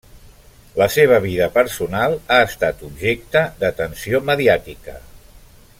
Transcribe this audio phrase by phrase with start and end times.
[0.81, 4.99] La seva vida personal ha estat objecte d'atenció mediàtica.